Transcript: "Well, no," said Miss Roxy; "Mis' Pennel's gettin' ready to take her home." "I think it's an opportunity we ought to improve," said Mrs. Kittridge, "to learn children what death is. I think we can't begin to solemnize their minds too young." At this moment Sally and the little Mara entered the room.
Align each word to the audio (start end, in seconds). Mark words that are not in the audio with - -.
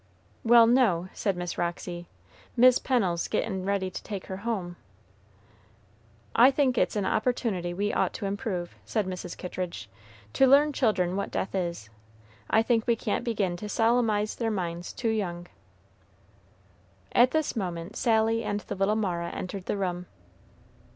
"Well, 0.43 0.65
no," 0.65 1.09
said 1.13 1.37
Miss 1.37 1.59
Roxy; 1.59 2.07
"Mis' 2.57 2.79
Pennel's 2.79 3.27
gettin' 3.27 3.65
ready 3.65 3.91
to 3.91 4.01
take 4.01 4.25
her 4.25 4.37
home." 4.37 4.75
"I 6.35 6.49
think 6.49 6.75
it's 6.75 6.95
an 6.95 7.05
opportunity 7.05 7.71
we 7.71 7.93
ought 7.93 8.11
to 8.13 8.25
improve," 8.25 8.73
said 8.83 9.05
Mrs. 9.05 9.37
Kittridge, 9.37 9.91
"to 10.33 10.47
learn 10.47 10.73
children 10.73 11.15
what 11.15 11.29
death 11.29 11.53
is. 11.53 11.91
I 12.49 12.63
think 12.63 12.87
we 12.87 12.95
can't 12.95 13.23
begin 13.23 13.55
to 13.57 13.69
solemnize 13.69 14.33
their 14.37 14.49
minds 14.49 14.91
too 14.91 15.09
young." 15.11 15.45
At 17.11 17.29
this 17.29 17.55
moment 17.55 17.95
Sally 17.95 18.43
and 18.43 18.61
the 18.61 18.73
little 18.75 18.95
Mara 18.95 19.29
entered 19.29 19.67
the 19.67 19.77
room. 19.77 20.07